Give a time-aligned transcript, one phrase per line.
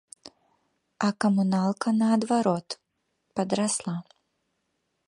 [1.07, 2.69] А камуналка, наадварот,
[3.39, 3.97] падрасла.